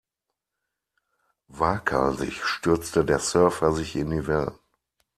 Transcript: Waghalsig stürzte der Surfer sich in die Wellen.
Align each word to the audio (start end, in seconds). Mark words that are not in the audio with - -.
Waghalsig 1.47 2.43
stürzte 2.43 3.05
der 3.05 3.19
Surfer 3.19 3.71
sich 3.71 3.95
in 3.95 4.09
die 4.09 4.25
Wellen. 4.25 4.57